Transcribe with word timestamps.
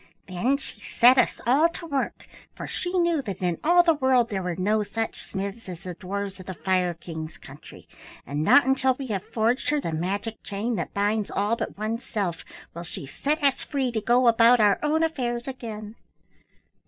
Then 0.27 0.57
she 0.57 0.81
set 0.81 1.19
us 1.19 1.39
all 1.45 1.69
to 1.69 1.85
work, 1.85 2.25
for 2.55 2.65
she 2.67 2.91
knew 2.97 3.21
that 3.21 3.43
in 3.43 3.59
all 3.63 3.83
the 3.83 3.93
world 3.93 4.31
there 4.31 4.41
were 4.41 4.55
no 4.55 4.81
such 4.81 5.29
smiths 5.29 5.69
as 5.69 5.83
the 5.83 5.93
dwarfs 5.93 6.39
of 6.39 6.47
the 6.47 6.55
Fire 6.55 6.95
King's 6.95 7.37
country, 7.37 7.87
and 8.25 8.41
not 8.43 8.65
until 8.65 8.95
we 8.95 9.05
have 9.13 9.23
forged 9.23 9.69
her 9.69 9.79
the 9.79 9.91
magic 9.93 10.41
chain 10.41 10.73
that 10.73 10.95
binds 10.95 11.29
all 11.29 11.55
but 11.55 11.77
one's 11.77 12.03
self 12.03 12.43
will 12.73 12.81
she 12.81 13.05
set 13.05 13.43
us 13.43 13.61
free 13.63 13.91
to 13.91 14.01
go 14.01 14.27
about 14.27 14.59
out 14.59 14.79
own 14.81 15.03
affairs 15.03 15.47
again. 15.47 15.95